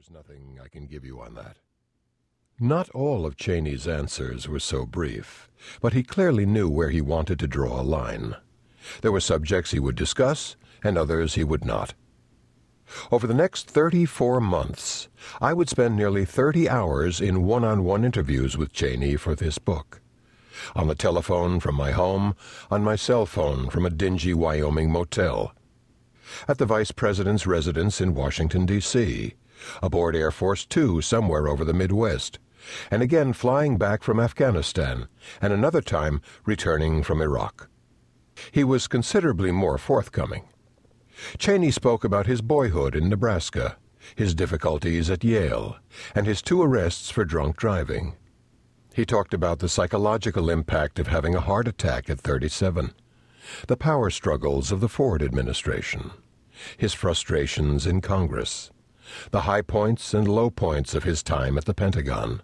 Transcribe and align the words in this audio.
There's 0.00 0.10
nothing 0.10 0.58
I 0.64 0.68
can 0.68 0.86
give 0.86 1.04
you 1.04 1.20
on 1.20 1.34
that. 1.34 1.58
Not 2.58 2.88
all 2.94 3.26
of 3.26 3.36
Cheney's 3.36 3.86
answers 3.86 4.48
were 4.48 4.58
so 4.58 4.86
brief, 4.86 5.50
but 5.82 5.92
he 5.92 6.02
clearly 6.02 6.46
knew 6.46 6.70
where 6.70 6.88
he 6.88 7.02
wanted 7.02 7.38
to 7.40 7.46
draw 7.46 7.78
a 7.78 7.82
line. 7.82 8.36
There 9.02 9.12
were 9.12 9.20
subjects 9.20 9.72
he 9.72 9.78
would 9.78 9.96
discuss, 9.96 10.56
and 10.82 10.96
others 10.96 11.34
he 11.34 11.44
would 11.44 11.66
not. 11.66 11.92
Over 13.12 13.26
the 13.26 13.34
next 13.34 13.68
34 13.68 14.40
months, 14.40 15.08
I 15.38 15.52
would 15.52 15.68
spend 15.68 15.96
nearly 15.96 16.24
30 16.24 16.66
hours 16.66 17.20
in 17.20 17.42
one 17.44 17.62
on 17.62 17.84
one 17.84 18.02
interviews 18.02 18.56
with 18.56 18.72
Cheney 18.72 19.16
for 19.16 19.34
this 19.34 19.58
book. 19.58 20.00
On 20.74 20.88
the 20.88 20.94
telephone 20.94 21.60
from 21.60 21.74
my 21.74 21.90
home, 21.90 22.34
on 22.70 22.82
my 22.82 22.96
cell 22.96 23.26
phone 23.26 23.68
from 23.68 23.84
a 23.84 23.90
dingy 23.90 24.32
Wyoming 24.32 24.90
motel. 24.90 25.52
At 26.48 26.56
the 26.56 26.64
Vice 26.64 26.90
President's 26.90 27.46
residence 27.46 28.00
in 28.00 28.14
Washington, 28.14 28.64
D.C., 28.64 29.34
aboard 29.82 30.16
Air 30.16 30.30
Force 30.30 30.64
Two 30.66 31.00
somewhere 31.00 31.48
over 31.48 31.64
the 31.64 31.72
Midwest, 31.72 32.38
and 32.90 33.02
again 33.02 33.32
flying 33.32 33.76
back 33.76 34.02
from 34.02 34.20
Afghanistan, 34.20 35.08
and 35.40 35.52
another 35.52 35.80
time 35.80 36.20
returning 36.44 37.02
from 37.02 37.20
Iraq. 37.20 37.68
He 38.52 38.64
was 38.64 38.88
considerably 38.88 39.52
more 39.52 39.78
forthcoming. 39.78 40.48
Cheney 41.38 41.70
spoke 41.70 42.04
about 42.04 42.26
his 42.26 42.40
boyhood 42.40 42.94
in 42.96 43.08
Nebraska, 43.08 43.76
his 44.16 44.34
difficulties 44.34 45.10
at 45.10 45.24
Yale, 45.24 45.76
and 46.14 46.26
his 46.26 46.42
two 46.42 46.62
arrests 46.62 47.10
for 47.10 47.24
drunk 47.24 47.56
driving. 47.56 48.16
He 48.94 49.04
talked 49.04 49.34
about 49.34 49.58
the 49.58 49.68
psychological 49.68 50.50
impact 50.50 50.98
of 50.98 51.06
having 51.06 51.34
a 51.34 51.40
heart 51.40 51.68
attack 51.68 52.10
at 52.10 52.20
37, 52.20 52.92
the 53.68 53.76
power 53.76 54.10
struggles 54.10 54.72
of 54.72 54.80
the 54.80 54.88
Ford 54.88 55.22
administration, 55.22 56.10
his 56.76 56.92
frustrations 56.92 57.86
in 57.86 58.00
Congress, 58.00 58.70
the 59.30 59.42
high 59.42 59.62
points 59.62 60.14
and 60.14 60.28
low 60.28 60.50
points 60.50 60.94
of 60.94 61.04
his 61.04 61.22
time 61.22 61.58
at 61.58 61.64
the 61.64 61.74
Pentagon, 61.74 62.42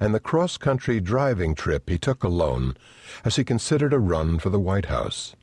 and 0.00 0.14
the 0.14 0.20
cross 0.20 0.56
country 0.56 1.00
driving 1.00 1.54
trip 1.54 1.88
he 1.88 1.98
took 1.98 2.24
alone 2.24 2.76
as 3.24 3.36
he 3.36 3.44
considered 3.44 3.92
a 3.92 3.98
run 3.98 4.38
for 4.38 4.50
the 4.50 4.60
White 4.60 4.86
House. 4.86 5.34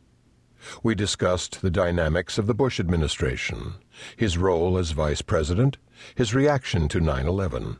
We 0.83 0.95
discussed 0.95 1.61
the 1.61 1.69
dynamics 1.69 2.38
of 2.38 2.47
the 2.47 2.55
Bush 2.55 2.80
administration, 2.80 3.75
his 4.16 4.38
role 4.38 4.77
as 4.77 4.91
vice 4.91 5.22
president, 5.22 5.77
his 6.16 6.33
reaction 6.33 6.88
to 6.89 6.99
9 6.99 7.27
11. 7.27 7.77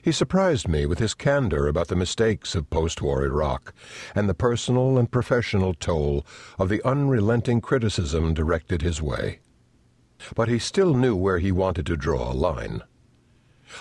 He 0.00 0.12
surprised 0.12 0.66
me 0.66 0.86
with 0.86 0.98
his 0.98 1.14
candor 1.14 1.66
about 1.68 1.88
the 1.88 1.96
mistakes 1.96 2.54
of 2.54 2.70
post 2.70 3.02
war 3.02 3.24
Iraq 3.24 3.74
and 4.14 4.28
the 4.28 4.34
personal 4.34 4.98
and 4.98 5.10
professional 5.10 5.74
toll 5.74 6.24
of 6.58 6.68
the 6.68 6.82
unrelenting 6.86 7.60
criticism 7.60 8.32
directed 8.32 8.80
his 8.82 9.02
way. 9.02 9.40
But 10.34 10.48
he 10.48 10.58
still 10.58 10.94
knew 10.94 11.14
where 11.16 11.38
he 11.38 11.52
wanted 11.52 11.86
to 11.86 11.96
draw 11.96 12.30
a 12.30 12.34
line. 12.34 12.82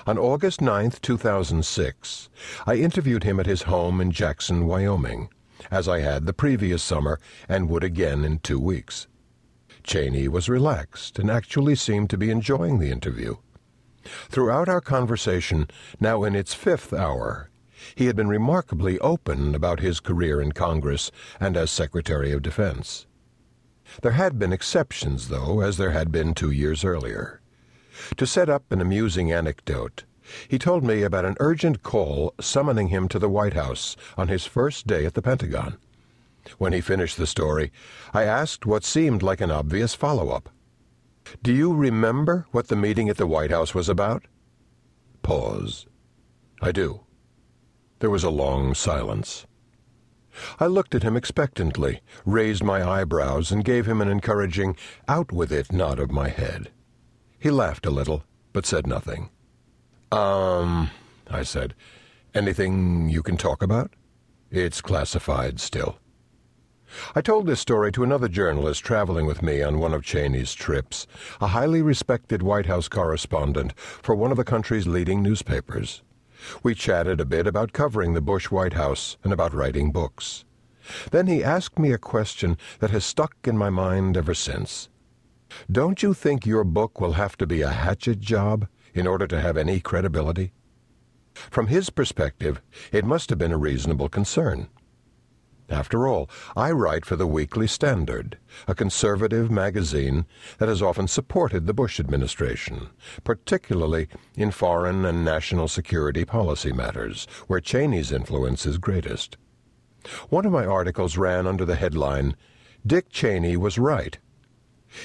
On 0.07 0.17
August 0.17 0.61
9, 0.61 0.91
2006, 1.01 2.29
I 2.65 2.75
interviewed 2.75 3.23
him 3.23 3.39
at 3.39 3.45
his 3.45 3.63
home 3.63 4.01
in 4.01 4.11
Jackson, 4.11 4.65
Wyoming 4.65 5.29
as 5.71 5.87
I 5.87 5.99
had 5.99 6.25
the 6.25 6.33
previous 6.33 6.83
summer 6.83 7.19
and 7.47 7.69
would 7.69 7.83
again 7.83 8.23
in 8.23 8.39
two 8.39 8.59
weeks. 8.59 9.07
Cheney 9.83 10.27
was 10.27 10.49
relaxed 10.49 11.19
and 11.19 11.29
actually 11.29 11.75
seemed 11.75 12.09
to 12.09 12.17
be 12.17 12.29
enjoying 12.29 12.79
the 12.79 12.91
interview. 12.91 13.35
Throughout 14.29 14.69
our 14.69 14.81
conversation, 14.81 15.67
now 15.99 16.23
in 16.23 16.35
its 16.35 16.53
fifth 16.53 16.93
hour, 16.93 17.49
he 17.95 18.05
had 18.05 18.15
been 18.15 18.27
remarkably 18.29 18.99
open 18.99 19.55
about 19.55 19.79
his 19.79 19.99
career 19.99 20.41
in 20.41 20.51
Congress 20.51 21.11
and 21.39 21.57
as 21.57 21.71
Secretary 21.71 22.31
of 22.31 22.41
Defense. 22.41 23.07
There 24.01 24.13
had 24.13 24.39
been 24.39 24.53
exceptions, 24.53 25.29
though, 25.29 25.61
as 25.61 25.77
there 25.77 25.91
had 25.91 26.11
been 26.11 26.33
two 26.33 26.51
years 26.51 26.83
earlier. 26.83 27.41
To 28.17 28.25
set 28.25 28.49
up 28.49 28.71
an 28.71 28.81
amusing 28.81 29.31
anecdote, 29.31 30.03
he 30.47 30.57
told 30.57 30.83
me 30.83 31.03
about 31.03 31.25
an 31.25 31.35
urgent 31.39 31.83
call 31.83 32.33
summoning 32.39 32.87
him 32.87 33.07
to 33.09 33.19
the 33.19 33.29
White 33.29 33.53
House 33.53 33.95
on 34.17 34.29
his 34.29 34.45
first 34.45 34.87
day 34.87 35.05
at 35.05 35.13
the 35.13 35.21
Pentagon. 35.21 35.77
When 36.57 36.73
he 36.73 36.81
finished 36.81 37.17
the 37.17 37.27
story, 37.27 37.71
I 38.13 38.23
asked 38.23 38.65
what 38.65 38.83
seemed 38.83 39.23
like 39.23 39.41
an 39.41 39.51
obvious 39.51 39.95
follow 39.95 40.29
up. 40.29 40.49
Do 41.41 41.53
you 41.53 41.73
remember 41.73 42.47
what 42.51 42.67
the 42.67 42.75
meeting 42.75 43.09
at 43.09 43.17
the 43.17 43.27
White 43.27 43.51
House 43.51 43.73
was 43.73 43.89
about? 43.89 44.25
Pause. 45.21 45.87
I 46.61 46.71
do. 46.71 47.01
There 47.99 48.09
was 48.09 48.23
a 48.23 48.29
long 48.29 48.73
silence. 48.73 49.45
I 50.59 50.67
looked 50.67 50.95
at 50.95 51.03
him 51.03 51.15
expectantly, 51.15 52.01
raised 52.25 52.63
my 52.63 52.87
eyebrows, 52.87 53.51
and 53.51 53.63
gave 53.63 53.85
him 53.85 54.01
an 54.01 54.09
encouraging, 54.09 54.75
out 55.07 55.31
with 55.31 55.51
it 55.51 55.71
nod 55.71 55.99
of 55.99 56.11
my 56.11 56.29
head. 56.29 56.69
He 57.39 57.49
laughed 57.49 57.85
a 57.85 57.91
little, 57.91 58.23
but 58.53 58.65
said 58.65 58.87
nothing. 58.87 59.29
Um, 60.11 60.91
I 61.29 61.43
said, 61.43 61.73
anything 62.33 63.09
you 63.09 63.23
can 63.23 63.37
talk 63.37 63.61
about? 63.61 63.91
It's 64.51 64.81
classified 64.81 65.59
still. 65.59 65.97
I 67.15 67.21
told 67.21 67.47
this 67.47 67.59
story 67.59 67.91
to 67.93 68.03
another 68.03 68.27
journalist 68.27 68.83
traveling 68.83 69.25
with 69.25 69.41
me 69.41 69.63
on 69.63 69.79
one 69.79 69.93
of 69.93 70.03
Cheney's 70.03 70.53
trips, 70.53 71.07
a 71.41 71.47
highly 71.47 71.81
respected 71.81 72.43
White 72.43 72.67
House 72.67 72.87
correspondent 72.87 73.73
for 73.77 74.13
one 74.13 74.31
of 74.31 74.37
the 74.37 74.43
country's 74.43 74.85
leading 74.85 75.23
newspapers. 75.23 76.03
We 76.61 76.75
chatted 76.75 77.19
a 77.21 77.25
bit 77.25 77.47
about 77.47 77.73
covering 77.73 78.13
the 78.13 78.21
Bush 78.21 78.51
White 78.51 78.73
House 78.73 79.17
and 79.23 79.31
about 79.31 79.53
writing 79.53 79.91
books. 79.91 80.45
Then 81.11 81.27
he 81.27 81.43
asked 81.43 81.79
me 81.79 81.91
a 81.91 81.97
question 81.97 82.57
that 82.79 82.91
has 82.91 83.05
stuck 83.05 83.35
in 83.45 83.57
my 83.57 83.69
mind 83.69 84.17
ever 84.17 84.33
since. 84.33 84.89
Don't 85.71 86.03
you 86.03 86.13
think 86.13 86.45
your 86.45 86.63
book 86.63 86.99
will 86.99 87.13
have 87.13 87.37
to 87.37 87.47
be 87.47 87.61
a 87.61 87.69
hatchet 87.69 88.19
job? 88.19 88.67
in 88.93 89.07
order 89.07 89.27
to 89.27 89.41
have 89.41 89.57
any 89.57 89.79
credibility? 89.79 90.53
From 91.33 91.67
his 91.67 91.89
perspective, 91.89 92.61
it 92.91 93.05
must 93.05 93.29
have 93.29 93.39
been 93.39 93.51
a 93.51 93.57
reasonable 93.57 94.09
concern. 94.09 94.69
After 95.73 96.07
all, 96.07 96.29
I 96.55 96.69
write 96.69 97.03
for 97.03 97.15
the 97.15 97.25
Weekly 97.25 97.65
Standard, 97.65 98.37
a 98.67 98.75
conservative 98.75 99.49
magazine 99.49 100.27
that 100.59 100.69
has 100.69 100.83
often 100.83 101.07
supported 101.07 101.65
the 101.65 101.73
Bush 101.73 101.99
administration, 101.99 102.89
particularly 103.23 104.07
in 104.35 104.51
foreign 104.51 105.03
and 105.03 105.25
national 105.25 105.67
security 105.67 106.25
policy 106.25 106.71
matters, 106.71 107.25
where 107.47 107.59
Cheney's 107.59 108.11
influence 108.11 108.67
is 108.67 108.77
greatest. 108.77 109.35
One 110.29 110.45
of 110.45 110.51
my 110.51 110.63
articles 110.63 111.17
ran 111.17 111.47
under 111.47 111.65
the 111.65 111.75
headline, 111.75 112.35
Dick 112.85 113.09
Cheney 113.09 113.57
was 113.57 113.79
right. 113.79 114.19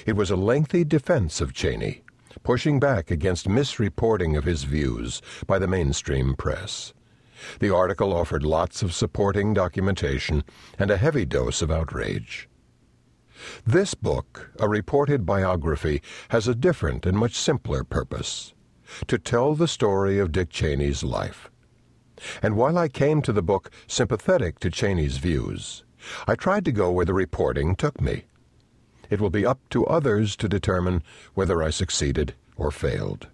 It 0.05 0.17
was 0.17 0.31
a 0.31 0.37
lengthy 0.37 0.85
defense 0.85 1.41
of 1.41 1.55
Cheney, 1.55 2.03
pushing 2.43 2.79
back 2.79 3.11
against 3.11 3.49
misreporting 3.49 4.37
of 4.37 4.45
his 4.45 4.65
views 4.65 5.23
by 5.47 5.59
the 5.59 5.67
mainstream 5.67 6.35
press. 6.35 6.93
The 7.61 7.75
article 7.75 8.13
offered 8.13 8.43
lots 8.43 8.83
of 8.83 8.93
supporting 8.93 9.55
documentation 9.55 10.45
and 10.79 10.91
a 10.91 10.97
heavy 10.97 11.25
dose 11.25 11.63
of 11.63 11.71
outrage. 11.71 12.49
This 13.65 13.95
book, 13.95 14.51
a 14.59 14.69
reported 14.69 15.25
biography, 15.25 16.03
has 16.31 16.49
a 16.49 16.55
different 16.55 17.07
and 17.07 17.17
much 17.17 17.35
simpler 17.35 17.85
purpose 17.85 18.55
to 19.07 19.19
tell 19.19 19.55
the 19.55 19.69
story 19.69 20.19
of 20.19 20.33
Dick 20.33 20.51
Cheney's 20.51 21.05
life. 21.05 21.51
And 22.43 22.57
while 22.57 22.77
I 22.77 22.89
came 22.89 23.23
to 23.23 23.33
the 23.33 23.43
book 23.43 23.71
sympathetic 23.87 24.59
to 24.61 24.71
Cheney's 24.71 25.19
views, 25.19 25.85
I 26.27 26.35
tried 26.35 26.65
to 26.65 26.73
go 26.73 26.91
where 26.91 27.07
the 27.07 27.15
reporting 27.15 27.77
took 27.77 28.01
me. 28.01 28.25
It 29.11 29.21
will 29.21 29.31
be 29.31 29.47
up 29.47 29.61
to 29.71 29.87
others 29.87 30.37
to 30.37 30.49
determine 30.49 31.03
whether 31.35 31.63
I 31.63 31.71
succeeded 31.71 32.35
or 32.57 32.71
failed. 32.71 33.29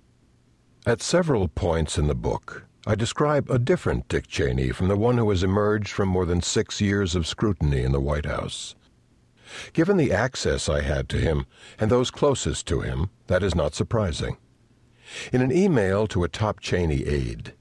At 0.87 1.01
several 1.01 1.49
points 1.49 1.97
in 1.97 2.07
the 2.07 2.15
book, 2.15 2.67
I 2.87 2.95
describe 2.95 3.49
a 3.49 3.59
different 3.59 4.09
Dick 4.09 4.27
Cheney 4.27 4.71
from 4.71 4.89
the 4.89 4.97
one 4.97 5.17
who 5.17 5.31
has 5.31 5.43
emerged 5.43 5.89
from 5.89 6.09
more 6.09 6.27
than 6.27 6.43
six 6.43 6.81
years 6.81 7.15
of 7.15 7.27
scrutiny 7.27 7.83
in 7.83 7.93
the 7.93 8.01
White 8.01 8.27
House. 8.27 8.75
Given 9.73 9.97
the 9.97 10.13
access 10.13 10.69
I 10.69 10.83
had 10.83 11.09
to 11.11 11.19
him 11.19 11.47
and 11.79 11.91
those 11.91 12.11
closest 12.11 12.67
to 12.67 12.81
him, 12.81 13.11
that 13.27 13.43
is 13.43 13.55
not 13.55 13.75
surprising. 13.75 14.37
In 15.33 15.41
an 15.41 15.51
email 15.51 16.07
to 16.09 16.25
a 16.25 16.29
top 16.29 16.61
Cheney 16.61 17.07
aide, 17.07 17.55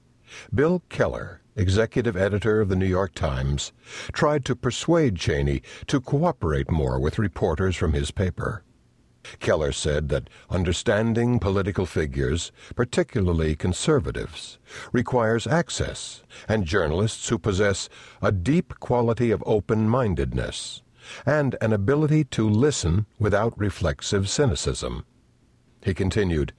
Bill 0.52 0.82
Keller 0.88 1.40
executive 1.56 2.16
editor 2.16 2.60
of 2.60 2.68
the 2.68 2.76
New 2.76 2.86
York 2.86 3.14
Times, 3.14 3.72
tried 4.12 4.44
to 4.44 4.56
persuade 4.56 5.16
Cheney 5.16 5.62
to 5.86 6.00
cooperate 6.00 6.70
more 6.70 6.98
with 6.98 7.18
reporters 7.18 7.76
from 7.76 7.92
his 7.92 8.10
paper. 8.10 8.64
Keller 9.40 9.72
said 9.72 10.08
that 10.10 10.30
understanding 10.50 11.38
political 11.38 11.86
figures, 11.86 12.52
particularly 12.74 13.56
conservatives, 13.56 14.58
requires 14.92 15.46
access 15.46 16.22
and 16.48 16.64
journalists 16.64 17.28
who 17.28 17.38
possess 17.38 17.88
a 18.22 18.32
deep 18.32 18.74
quality 18.80 19.30
of 19.30 19.42
open 19.46 19.88
mindedness 19.88 20.82
and 21.26 21.56
an 21.60 21.72
ability 21.72 22.24
to 22.24 22.48
listen 22.48 23.06
without 23.18 23.58
reflexive 23.58 24.28
cynicism. 24.28 25.04
He 25.82 25.94
continued, 25.94 26.52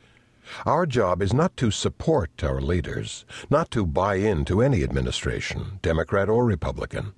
our 0.65 0.85
job 0.85 1.21
is 1.21 1.33
not 1.33 1.57
to 1.57 1.71
support 1.71 2.43
our 2.43 2.61
leaders, 2.61 3.25
not 3.49 3.71
to 3.71 3.85
buy 3.85 4.15
into 4.15 4.61
any 4.61 4.83
administration, 4.83 5.79
Democrat 5.81 6.29
or 6.29 6.45
Republican. 6.45 7.13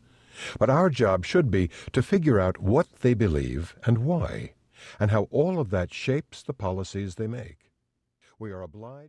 But 0.59 0.69
our 0.69 0.89
job 0.89 1.25
should 1.25 1.51
be 1.51 1.69
to 1.91 2.01
figure 2.01 2.39
out 2.39 2.59
what 2.59 2.87
they 3.01 3.13
believe 3.13 3.75
and 3.85 3.97
why, 3.99 4.53
and 4.99 5.11
how 5.11 5.23
all 5.31 5.59
of 5.59 5.69
that 5.69 5.93
shapes 5.93 6.43
the 6.43 6.53
policies 6.53 7.15
they 7.15 7.27
make. 7.27 7.71
We 8.39 8.51
are 8.51 8.61
obliged 8.61 9.05